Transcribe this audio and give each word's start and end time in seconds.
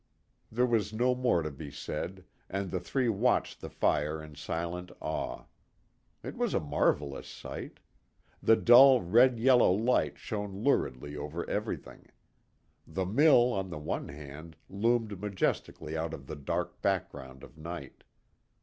There 0.51 0.65
was 0.65 0.91
no 0.91 1.13
more 1.13 1.43
to 1.43 1.51
be 1.51 1.69
said, 1.69 2.25
and 2.49 2.71
the 2.71 2.79
three 2.79 3.07
watched 3.07 3.61
the 3.61 3.69
fire 3.69 4.19
in 4.19 4.33
silent 4.33 4.89
awe. 4.99 5.43
It 6.23 6.35
was 6.35 6.55
a 6.55 6.59
marvelous 6.59 7.27
sight. 7.27 7.79
The 8.41 8.55
dull 8.55 9.03
red 9.03 9.37
yellow 9.37 9.71
light 9.71 10.17
shone 10.17 10.63
luridly 10.63 11.15
over 11.15 11.47
everything. 11.47 12.07
The 12.87 13.05
mill 13.05 13.53
on 13.53 13.69
the 13.69 13.77
one 13.77 14.07
hand 14.07 14.55
loomed 14.71 15.21
majestically 15.21 15.95
out 15.95 16.15
of 16.15 16.25
the 16.25 16.35
dark 16.35 16.81
background 16.81 17.43
of 17.43 17.55
night. 17.55 18.03